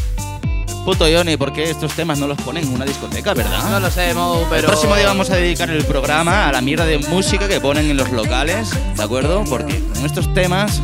puto 0.88 1.06
Johnny, 1.06 1.36
porque 1.36 1.70
estos 1.70 1.91
temas 1.91 2.17
no 2.17 2.27
los 2.27 2.38
ponen 2.38 2.63
en 2.65 2.74
una 2.74 2.86
discoteca, 2.86 3.32
No 3.32 3.36
¿verdad? 3.36 3.82
lo 3.82 3.91
sé, 3.91 4.13
Mo, 4.13 4.46
pero. 4.50 4.62
El 4.62 4.65
próximo 4.67 4.96
día 4.96 5.08
vamos 5.08 5.29
a 5.29 5.36
dedicar 5.36 5.70
el 5.70 5.84
programa 5.84 6.48
a 6.48 6.51
la 6.53 6.62
mierda 6.62 6.86
de 6.86 6.98
música 6.98 7.50
que 7.50 7.60
ponen 7.60 7.91
en 7.91 7.98
los 7.98 8.10
locales, 8.13 8.70
¿de 8.96 9.03
acuerdo? 9.03 9.44
Porque 9.50 9.75
en 9.75 10.06
estos 10.06 10.34
temas 10.34 10.82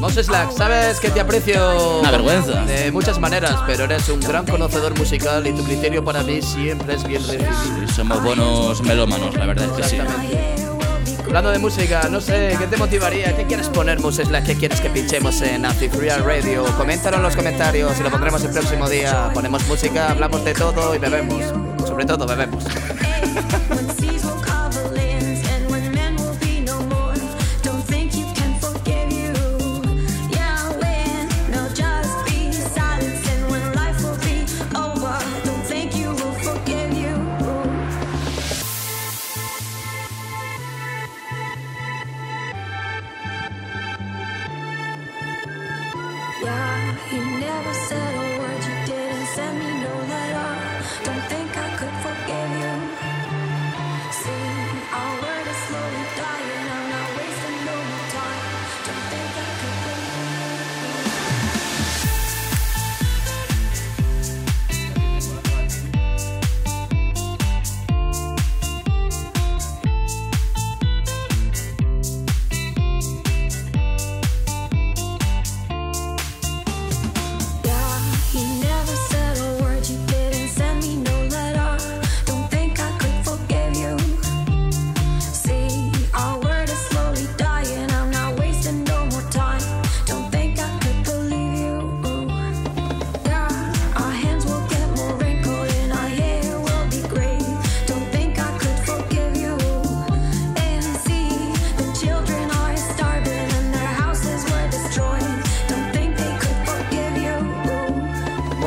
Moses 0.00 0.26
Slack, 0.26 0.50
sabes 0.50 0.98
que 0.98 1.10
te 1.10 1.20
aprecio. 1.20 2.00
Una 2.00 2.10
vergüenza. 2.10 2.64
De 2.64 2.90
muchas 2.90 3.20
maneras, 3.20 3.54
pero 3.68 3.84
eres 3.84 4.08
un 4.08 4.18
gran 4.18 4.44
conocedor 4.46 4.98
musical 4.98 5.46
y 5.46 5.52
tu 5.52 5.62
criterio 5.62 6.04
para 6.04 6.24
mí 6.24 6.42
siempre 6.42 6.94
es 6.94 7.04
bien 7.06 7.22
recibido. 7.24 7.88
somos 7.94 8.20
buenos 8.24 8.82
melómanos, 8.82 9.36
la 9.36 9.46
verdad 9.46 9.66
es 9.66 9.72
que 9.86 9.88
sí. 9.90 10.59
Hablando 11.30 11.52
de 11.52 11.60
música, 11.60 12.08
no 12.10 12.20
sé, 12.20 12.56
¿qué 12.58 12.66
te 12.66 12.76
motivaría? 12.76 13.36
¿Qué 13.36 13.44
quieres 13.44 13.68
poner, 13.68 14.00
Moses 14.00 14.26
Slack? 14.26 14.46
¿Qué 14.46 14.56
quieres 14.56 14.80
que 14.80 14.90
pinchemos 14.90 15.40
en 15.42 15.64
Acid 15.64 15.94
Real 15.94 16.24
Radio? 16.24 16.64
Coméntalo 16.76 17.18
en 17.18 17.22
los 17.22 17.36
comentarios 17.36 18.00
y 18.00 18.02
lo 18.02 18.10
pondremos 18.10 18.42
el 18.42 18.50
próximo 18.50 18.88
día. 18.88 19.30
Ponemos 19.32 19.64
música, 19.68 20.10
hablamos 20.10 20.44
de 20.44 20.54
todo 20.54 20.92
y 20.92 20.98
bebemos. 20.98 21.44
Sobre 21.86 22.04
todo, 22.04 22.26
bebemos. 22.26 22.64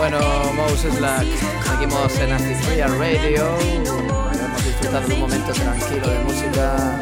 Bueno, 0.03 0.19
Moses 0.53 0.95
Slack, 0.95 1.25
seguimos 1.63 2.19
en 2.19 2.65
Real 2.65 3.00
Radio. 3.00 3.57
Hemos 3.57 4.65
disfrutado 4.65 5.07
de 5.07 5.13
un 5.13 5.19
momento 5.22 5.53
tranquilo 5.53 6.10
de 6.10 6.19
música. 6.25 7.00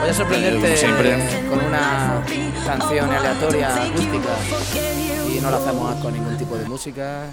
Voy 0.00 0.10
a 0.10 0.12
sorprenderte 0.12 0.76
siempre. 0.76 1.16
con 1.48 1.64
una 1.64 2.24
canción 2.66 3.08
aleatoria 3.08 3.84
acústica 3.84 4.30
y 5.32 5.40
no 5.40 5.52
la 5.52 5.58
hacemos 5.58 5.94
con 6.02 6.12
ningún 6.12 6.36
tipo 6.36 6.56
de 6.56 6.64
música. 6.64 7.26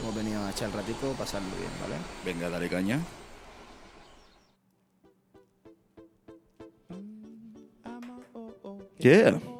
Hemos 0.00 0.14
venido 0.14 0.42
a 0.46 0.50
echar 0.50 0.70
el 0.70 0.72
ratico, 0.72 1.08
pasarlo 1.08 1.48
bien, 1.58 1.70
¿vale? 1.82 1.96
Venga, 2.24 2.48
dale 2.48 2.70
caña. 2.70 3.00
Yeah. 8.96 9.57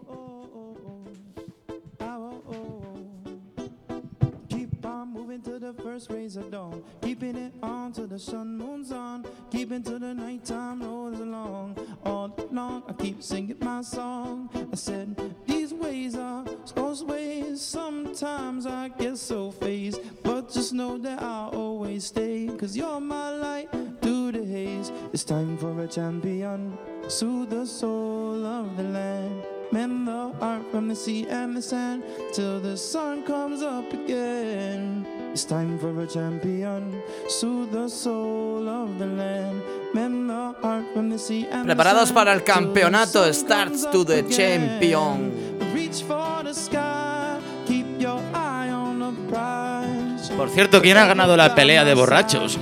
First 5.98 6.10
rays 6.12 6.36
of 6.36 6.48
dawn. 6.52 6.80
Keeping 7.02 7.34
it 7.34 7.52
on 7.60 7.90
till 7.90 8.06
the 8.06 8.20
sun 8.20 8.56
moon's 8.56 8.92
on. 8.92 9.26
Keeping 9.50 9.82
till 9.82 9.98
the 9.98 10.14
nighttime 10.14 10.80
rolls 10.80 11.18
along. 11.18 11.76
All 12.04 12.32
along, 12.38 12.84
I 12.88 12.92
keep 12.92 13.20
singing 13.20 13.56
my 13.60 13.80
song. 13.80 14.48
I 14.54 14.76
said, 14.76 15.16
These 15.44 15.74
ways 15.74 16.14
are 16.14 16.44
those 16.76 17.02
ways. 17.02 17.60
Sometimes 17.60 18.64
I 18.64 18.90
get 18.90 19.18
so 19.18 19.50
phased. 19.50 20.00
But 20.22 20.52
just 20.52 20.72
know 20.72 20.98
that 20.98 21.20
I'll 21.20 21.50
always 21.50 22.04
stay. 22.04 22.48
Cause 22.56 22.76
you're 22.76 23.00
my 23.00 23.30
light 23.30 23.68
through 24.00 24.32
the 24.32 24.44
haze. 24.44 24.92
It's 25.12 25.24
time 25.24 25.58
for 25.58 25.80
a 25.80 25.88
champion. 25.88 26.78
Soothe 27.08 27.50
the 27.50 27.66
soul 27.66 28.46
of 28.46 28.76
the 28.76 28.84
land. 28.84 29.42
Mend 29.72 30.06
the 30.06 30.32
heart 30.38 30.62
from 30.70 30.86
the 30.86 30.94
sea 30.94 31.26
and 31.26 31.56
the 31.56 31.62
sand 31.62 32.04
till 32.32 32.60
the 32.60 32.76
sun 32.76 33.24
comes 33.24 33.62
up 33.62 33.92
again. 33.92 35.17
It's 35.38 35.44
time 35.44 35.78
for 35.78 35.94
a 36.02 36.04
champion. 36.04 37.00
Soothe 37.28 37.70
the 37.70 37.88
soul 37.88 38.68
of 38.68 38.98
the 38.98 39.06
land. 39.06 39.62
Mend 39.94 40.28
the 40.28 40.52
heart 40.60 40.84
from 40.92 41.10
the 41.10 41.16
sea 41.16 41.46
and 41.52 41.62
the 41.62 41.76
Preparados 41.76 42.10
para 42.10 42.32
el 42.32 42.42
campeonato 42.42 43.32
Starts 43.32 43.88
to 43.92 44.04
the. 44.04 44.24
Champion. 44.28 45.30
Reach 45.72 46.02
for 46.02 46.42
the 46.42 46.52
sky. 46.52 47.38
Keep 47.68 48.00
your 48.00 48.20
eye 48.34 48.68
on 48.70 48.98
the 48.98 49.12
prize. 49.30 50.28
Por 50.36 50.48
cierto, 50.48 50.82
¿quién 50.82 50.96
ha 50.96 51.06
ganado 51.06 51.36
la 51.36 51.54
pelea 51.54 51.84
de 51.84 51.94
borrachos? 51.94 52.58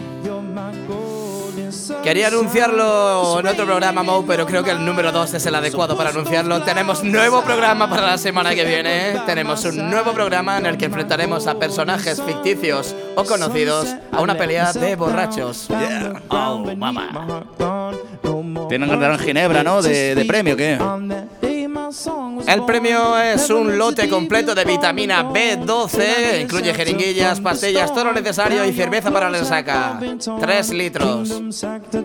Quería 2.07 2.29
anunciarlo 2.29 3.41
en 3.41 3.49
otro 3.49 3.65
programa, 3.65 4.05
Mo, 4.05 4.25
pero 4.25 4.47
creo 4.47 4.63
que 4.63 4.71
el 4.71 4.85
número 4.85 5.11
2 5.11 5.35
es 5.35 5.47
el 5.47 5.57
adecuado 5.57 5.97
para 5.97 6.11
anunciarlo. 6.11 6.63
Tenemos 6.63 7.03
nuevo 7.03 7.43
programa 7.43 7.91
para 7.91 8.03
la 8.03 8.17
semana 8.17 8.55
que 8.55 8.65
viene. 8.65 9.21
Tenemos 9.27 9.65
un 9.65 9.91
nuevo 9.91 10.13
programa 10.13 10.57
en 10.57 10.67
el 10.67 10.79
que 10.79 10.85
enfrentaremos 10.85 11.49
a 11.49 11.59
personajes 11.59 12.23
ficticios 12.23 12.95
o 13.17 13.25
conocidos 13.25 13.89
a 14.13 14.21
una 14.21 14.39
pelea 14.39 14.73
de 14.73 14.95
borrachos. 14.95 15.67
Yeah. 15.67 16.23
Oh, 16.29 16.59
mama. 16.77 17.45
Tienen 18.69 18.89
que 18.89 18.97
dar 18.99 19.19
ginebra, 19.19 19.65
¿no? 19.65 19.83
De, 19.83 20.15
de 20.15 20.25
premio, 20.27 20.57
¿qué? 20.57 20.79
El 22.47 22.65
premio 22.65 23.19
es 23.19 23.49
un 23.51 23.79
lote 23.79 24.09
completo 24.09 24.55
de 24.55 24.65
vitamina 24.65 25.25
B12, 25.25 26.43
incluye 26.43 26.75
jeringuillas, 26.75 27.41
pastillas, 27.41 27.93
todo 27.93 28.05
lo 28.05 28.13
necesario 28.13 28.65
y 28.65 28.73
cerveza 28.73 29.11
para 29.11 29.31
la 29.31 29.39
resaca. 29.39 29.99
3 30.41 30.71
litros. 30.75 31.31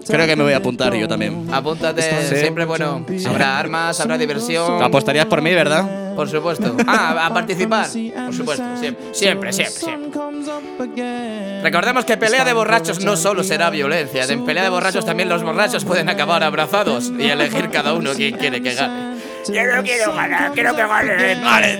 Creo 0.08 0.26
que 0.26 0.36
me 0.36 0.44
voy 0.44 0.54
a 0.54 0.58
apuntar 0.58 0.94
yo 0.96 1.08
también. 1.08 1.48
Apúntate, 1.52 2.02
Sí. 2.30 2.36
siempre 2.38 2.66
bueno. 2.66 3.06
Habrá 3.28 3.60
armas, 3.60 4.00
habrá 4.00 4.18
diversión. 4.18 4.82
Apostarías 4.82 5.26
por 5.26 5.42
mí, 5.42 5.54
¿verdad? 5.54 6.16
Por 6.16 6.30
supuesto. 6.30 6.76
Ah, 6.88 7.26
a 7.28 7.34
participar. 7.34 7.88
Por 7.88 8.34
supuesto, 8.34 8.64
siempre, 8.80 9.14
siempre, 9.14 9.54
siempre. 9.54 9.80
siempre. 9.80 11.62
Recordemos 11.64 12.06
que 12.06 12.18
pelea 12.18 12.44
de 12.44 12.54
borrachos 12.54 13.04
no 13.04 13.16
solo 13.16 13.44
será 13.44 13.70
violencia. 13.70 14.24
En 14.26 14.46
pelea 14.46 14.64
de 14.64 14.70
borrachos 14.70 15.06
también 15.06 15.30
los 15.30 15.44
borrachos 15.44 15.86
pueden 15.86 16.10
acabar 16.10 16.44
abrazados 16.44 17.12
y 17.18 17.30
elegir 17.30 17.70
cada 17.70 17.94
uno 17.94 18.12
quién 18.16 18.38
quiere 18.38 18.62
que 18.62 18.74
gane. 18.74 19.11
Yo 19.48 19.76
no 19.76 19.84
quiero 19.84 20.14
ganar, 20.14 20.52
quiero 20.54 20.76
que 20.76 20.82
gane. 20.82 21.80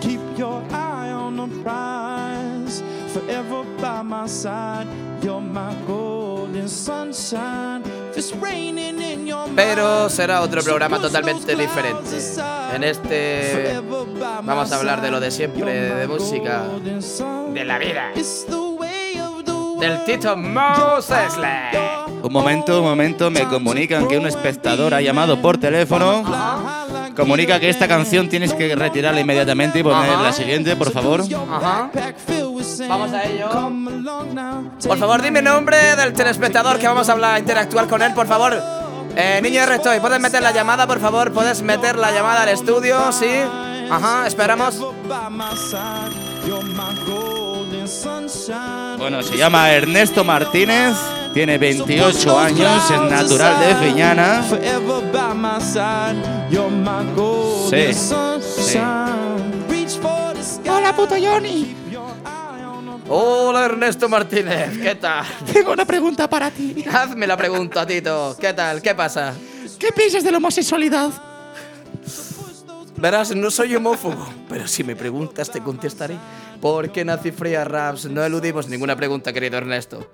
Keep 0.00 0.20
your 0.38 0.62
eye 0.72 1.10
on 1.12 1.36
the 1.36 1.46
prize. 1.62 2.82
Forever 3.12 3.64
by 3.80 4.02
my 4.02 4.26
side. 4.26 4.86
You're 5.22 5.40
my 5.40 5.74
golden 5.86 6.68
sunshine. 6.68 7.82
If 8.10 8.18
it's 8.18 8.32
raining 8.36 9.00
in 9.02 9.26
your 9.26 9.46
mind, 9.46 9.56
Pero 9.56 10.08
será 10.08 10.40
otro 10.42 10.62
programa 10.62 11.00
totalmente 11.00 11.56
diferente. 11.56 12.16
En 12.74 12.84
este 12.84 13.80
vamos 14.42 14.72
a 14.72 14.76
hablar 14.76 15.00
de 15.00 15.10
lo 15.10 15.20
de 15.20 15.30
siempre, 15.30 15.94
de 15.94 16.06
música, 16.06 16.64
de 17.52 17.64
la 17.64 17.78
vida, 17.78 18.12
del 19.80 20.04
Tito 20.04 20.36
Moses. 20.36 21.36
Un 22.22 22.32
momento, 22.32 22.80
un 22.80 22.84
momento, 22.84 23.30
me 23.30 23.44
comunican 23.44 24.08
que 24.08 24.18
un 24.18 24.26
espectador 24.26 24.94
ha 24.94 25.00
llamado 25.00 25.40
por 25.40 25.58
teléfono. 25.58 26.24
Comunica 27.16 27.58
que 27.58 27.68
esta 27.68 27.88
canción 27.88 28.28
tienes 28.28 28.54
que 28.54 28.74
retirarla 28.76 29.20
inmediatamente 29.20 29.80
y 29.80 29.82
poner 29.82 30.10
Ajá. 30.10 30.22
la 30.22 30.32
siguiente, 30.32 30.76
por 30.76 30.90
favor. 30.92 31.22
Ajá. 31.50 31.90
Vamos 32.88 33.12
a 33.12 33.24
ello. 33.24 33.48
Por 34.86 34.98
favor, 34.98 35.22
dime 35.22 35.42
nombre 35.42 35.96
del 35.96 36.12
telespectador 36.12 36.78
que 36.78 36.86
vamos 36.86 37.08
a 37.08 37.12
hablar, 37.12 37.38
interactuar 37.40 37.88
con 37.88 38.02
él, 38.02 38.14
por 38.14 38.26
favor. 38.26 38.56
Eh, 39.16 39.40
niño 39.42 39.62
R. 39.62 39.74
Estoy, 39.74 39.98
¿puedes 39.98 40.20
meter 40.20 40.42
la 40.42 40.52
llamada, 40.52 40.86
por 40.86 41.00
favor? 41.00 41.32
¿Puedes 41.32 41.62
meter 41.62 41.98
la 41.98 42.12
llamada 42.12 42.42
al 42.42 42.50
estudio? 42.50 43.10
¿Sí? 43.10 43.26
Ajá, 43.90 44.26
esperamos. 44.26 44.80
Bueno, 48.98 49.22
se 49.22 49.36
llama 49.36 49.72
Ernesto 49.72 50.22
Martínez, 50.24 50.94
tiene 51.32 51.56
28 51.56 52.38
años, 52.38 52.90
es 52.90 53.00
natural 53.10 53.60
de 53.60 53.74
Fiñana. 53.86 54.44
Sí, 57.70 57.94
sí. 57.94 58.78
Hola, 60.68 60.94
puto 60.94 61.14
Johnny. 61.14 61.74
Hola, 63.08 63.64
Ernesto 63.64 64.06
Martínez, 64.08 64.78
¿qué 64.82 64.94
tal? 64.94 65.24
Tengo 65.50 65.72
una 65.72 65.86
pregunta 65.86 66.28
para 66.28 66.50
ti. 66.50 66.84
Hazme 66.92 67.26
la 67.26 67.38
pregunta, 67.38 67.86
Tito. 67.86 68.36
¿Qué 68.38 68.52
tal? 68.52 68.82
¿Qué 68.82 68.94
pasa? 68.94 69.32
¿Qué 69.78 69.92
piensas 69.92 70.24
de 70.24 70.30
la 70.30 70.36
homosexualidad? 70.36 71.10
Verás, 73.00 73.34
no 73.34 73.50
soy 73.50 73.74
homófobo, 73.76 74.26
pero 74.48 74.66
si 74.66 74.82
me 74.82 74.96
preguntas 74.96 75.50
te 75.50 75.60
contestaré. 75.60 76.16
Porque 76.60 77.04
Nazi 77.04 77.30
Fría 77.30 77.64
Raps 77.64 78.06
no 78.06 78.24
eludimos 78.24 78.66
ninguna 78.68 78.96
pregunta, 78.96 79.32
querido 79.32 79.58
Ernesto. 79.58 80.10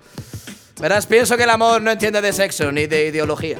Verás, 0.79 1.07
pienso 1.07 1.35
que 1.37 1.43
el 1.43 1.49
amor 1.49 1.81
no 1.81 1.89
entiende 1.91 2.21
de 2.21 2.31
sexo 2.31 2.71
ni 2.71 2.85
de 2.85 3.07
ideología. 3.07 3.59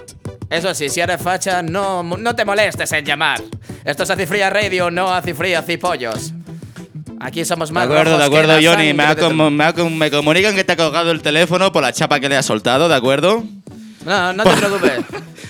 Eso 0.50 0.74
sí, 0.76 0.90
si 0.90 1.00
eres 1.00 1.20
facha, 1.22 1.64
no, 1.64 2.04
no 2.04 2.36
te 2.36 2.46
molestes 2.46 2.92
en 2.92 3.04
llamar. 3.06 3.42
Esto 3.84 4.04
es 4.04 4.10
Acifría 4.12 4.50
Radio, 4.52 4.92
no 4.92 5.12
Acifría 5.12 5.64
Cipollos. 5.64 6.34
Aquí 7.20 7.44
somos 7.46 7.70
De 7.70 7.74
más 7.74 7.86
acuerdo, 7.86 8.04
rojos 8.04 8.20
de 8.20 8.26
acuerdo, 8.26 8.54
Johnny. 8.62 8.94
Me, 8.94 9.04
ha 9.04 9.08
sangre 9.08 9.24
de 9.24 9.30
tu- 9.32 9.38
com- 9.38 9.54
me 9.56 9.64
ha 9.64 9.74
com- 9.74 9.96
me 9.98 10.12
comunican 10.12 10.54
que 10.54 10.64
te 10.64 10.74
ha 10.74 10.78
colgado 10.78 11.10
el 11.12 11.22
teléfono 11.24 11.72
por 11.72 11.82
la 11.82 11.92
chapa 11.94 12.20
que 12.20 12.30
le 12.30 12.38
ha 12.38 12.44
soltado, 12.44 12.88
¿de 12.88 12.96
acuerdo? 12.96 13.44
No, 14.06 14.34
no 14.34 14.44
te 14.44 14.52
preocupes. 14.52 14.92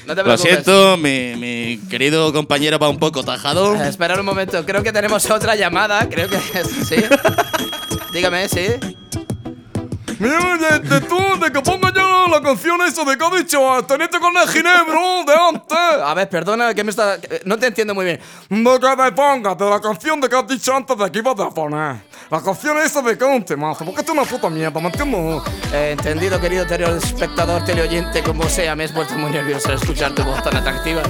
No 0.05 0.15
te 0.15 0.21
Lo 0.21 0.23
preocupes. 0.23 0.41
siento, 0.41 0.97
mi, 0.97 1.35
mi 1.35 1.79
querido 1.89 2.31
compañero 2.31 2.79
va 2.79 2.89
un 2.89 2.99
poco 2.99 3.23
tajado. 3.23 3.75
Eh, 3.75 3.89
Esperad 3.89 4.19
un 4.19 4.25
momento, 4.25 4.65
creo 4.65 4.81
que 4.83 4.91
tenemos 4.93 5.29
otra 5.29 5.55
llamada, 5.55 6.07
creo 6.09 6.29
que 6.29 6.37
sí. 6.39 6.95
Dígame, 8.13 8.47
sí. 8.47 8.67
Mira, 10.19 10.57
de, 10.57 10.79
de 10.79 11.01
tú, 11.01 11.17
de 11.39 11.51
que 11.51 11.61
ponga 11.61 11.91
ya 11.93 12.05
la 12.29 12.41
canción 12.41 12.81
esa 12.81 13.03
de 13.03 13.17
que 13.17 13.25
ha 13.25 13.29
dicho 13.29 13.83
tenete 13.87 14.19
con 14.19 14.35
el 14.35 14.47
ginebro 14.47 15.23
de 15.25 15.33
antes. 15.49 16.03
A 16.03 16.13
ver, 16.13 16.29
perdona, 16.29 16.73
que 16.73 16.83
me 16.83 16.91
está. 16.91 17.17
No 17.45 17.57
te 17.57 17.67
entiendo 17.67 17.93
muy 17.93 18.05
bien. 18.05 18.19
De 18.49 18.79
que 18.79 19.03
te 19.03 19.11
pongas 19.11 19.57
de 19.57 19.69
la 19.69 19.81
canción 19.81 20.21
de 20.21 20.29
que 20.29 20.35
has 20.35 20.47
dicho 20.47 20.75
antes 20.75 20.97
de 20.97 21.11
que 21.11 21.19
ibas 21.19 21.39
a 21.39 21.49
poner. 21.49 21.97
La 22.29 22.41
canción 22.41 22.77
esa 22.79 23.01
de 23.01 23.17
que 23.17 23.23
un 23.23 23.43
temazo, 23.43 23.85
porque 23.85 24.01
esto 24.01 24.13
es 24.13 24.17
una 24.17 24.27
puta 24.27 24.49
mierda, 24.49 24.79
¿me 24.79 24.87
entiendes? 24.87 25.43
Eh, 25.73 25.91
entendido, 25.91 26.39
querido 26.39 26.65
telespectador, 26.65 27.63
teleoyente, 27.65 28.23
como 28.23 28.43
sea, 28.49 28.75
me 28.75 28.85
has 28.85 28.93
vuelto 28.93 29.13
muy 29.15 29.31
nervioso 29.31 29.69
al 29.69 29.75
escuchar 29.75 30.13
tu 30.13 30.23
voz 30.23 30.41
tan 30.43 30.55
atractiva. 30.55 31.03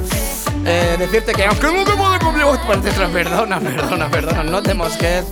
Eh, 0.66 0.96
decirte 0.98 1.34
que 1.34 1.46
aunque 1.46 1.68
no 1.72 1.84
te 1.84 1.92
puede 1.92 2.20
conmigo, 2.20 2.58
perdona, 3.14 3.60
perdona, 3.60 4.10
perdona, 4.10 4.44
no 4.44 4.62
te 4.62 4.74
mosques. 4.74 5.26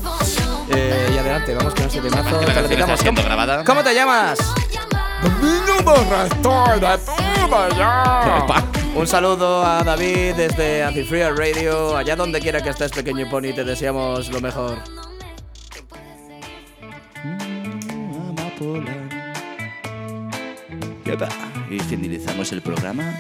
Eh, 0.70 1.12
y 1.14 1.18
adelante, 1.18 1.54
vamos 1.56 1.74
con 1.76 1.86
ese 1.86 2.00
temazo. 2.02 2.40
Que 2.40 2.46
la 2.48 2.54
canción 2.54 2.80
está 2.82 2.98
siendo 2.98 3.22
¿Cómo- 3.22 3.28
grabada. 3.36 3.64
¿Cómo 3.64 3.84
te 3.84 3.94
llamas? 3.94 4.40
Un 8.96 9.08
saludo 9.08 9.66
a 9.66 9.84
David 9.84 10.36
desde 10.36 10.84
Antifree 10.84 11.30
Radio, 11.32 11.98
allá 11.98 12.16
donde 12.16 12.40
quiera 12.40 12.62
que 12.62 12.70
estés, 12.70 12.92
pequeño 12.92 13.30
pony, 13.30 13.54
te 13.54 13.64
deseamos 13.64 14.30
lo 14.30 14.40
mejor. 14.42 14.78
Y 21.70 21.80
finalizamos 21.80 22.52
el 22.52 22.62
programa. 22.62 23.14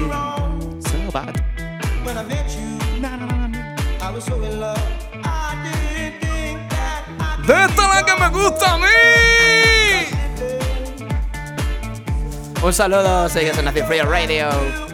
So 0.00 0.39
bad. 1.10 1.34
De 7.46 7.64
esta 7.64 7.88
la 7.88 8.04
que 8.04 8.16
me 8.20 8.28
gusta 8.28 8.74
a 8.74 8.78
mí. 8.78 8.86
Un 12.62 12.72
saludo, 12.72 13.28
sigues 13.28 13.56
en 13.58 13.68
Antifree 13.68 14.02
Radio. 14.02 14.89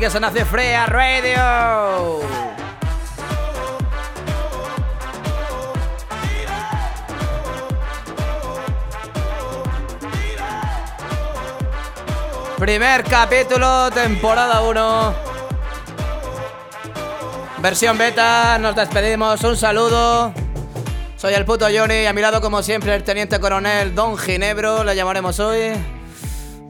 Sigues 0.00 0.14
en 0.14 0.24
Hace 0.24 0.46
Fría 0.46 0.86
Radio. 0.86 2.20
Primer 12.56 13.04
capítulo, 13.04 13.90
temporada 13.90 14.62
1. 14.62 15.14
Versión 17.58 17.98
beta, 17.98 18.56
nos 18.58 18.74
despedimos, 18.74 19.44
un 19.44 19.54
saludo. 19.58 20.32
Soy 21.18 21.34
el 21.34 21.44
puto 21.44 21.66
Johnny 21.66 22.04
y 22.04 22.06
a 22.06 22.14
mi 22.14 22.22
lado 22.22 22.40
como 22.40 22.62
siempre 22.62 22.94
el 22.94 23.04
teniente 23.04 23.38
coronel 23.38 23.94
Don 23.94 24.16
Ginebro, 24.16 24.82
le 24.82 24.96
llamaremos 24.96 25.38
hoy. 25.40 25.99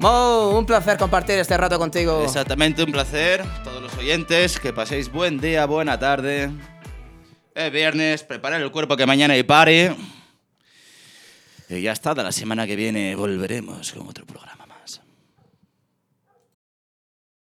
Mo, 0.00 0.58
un 0.58 0.64
placer 0.64 0.96
compartir 0.96 1.38
este 1.38 1.58
rato 1.58 1.78
contigo. 1.78 2.22
Exactamente, 2.24 2.82
un 2.82 2.90
placer. 2.90 3.44
Todos 3.62 3.82
los 3.82 3.94
oyentes, 3.98 4.58
que 4.58 4.72
paséis 4.72 5.12
buen 5.12 5.38
día, 5.38 5.66
buena 5.66 5.98
tarde. 5.98 6.50
Es 7.54 7.70
viernes, 7.70 8.22
preparar 8.22 8.62
el 8.62 8.70
cuerpo 8.70 8.96
que 8.96 9.04
mañana 9.04 9.34
hay 9.34 9.42
party. 9.42 9.88
Y 11.68 11.82
ya 11.82 11.92
está, 11.92 12.14
la 12.14 12.32
semana 12.32 12.66
que 12.66 12.76
viene 12.76 13.14
volveremos 13.14 13.92
con 13.92 14.08
otro 14.08 14.24
programa 14.24 14.59